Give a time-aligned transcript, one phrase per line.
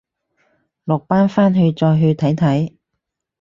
[0.83, 2.73] 落班翻去再去睇睇